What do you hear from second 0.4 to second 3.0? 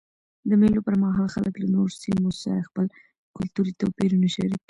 د مېلو پر مهال خلک له نورو سیمو سره خپل